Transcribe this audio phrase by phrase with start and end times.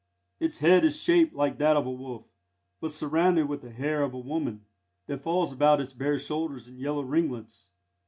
[0.39, 2.25] Its head is shaped like that of a wolf,
[2.79, 4.65] but surrounded with the hair of a woman,
[5.05, 7.69] that falls about its bare shoulders in yellow ringlets.